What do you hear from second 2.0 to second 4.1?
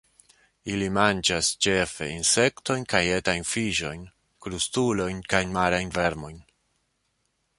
insektojn kaj etajn fiŝojn,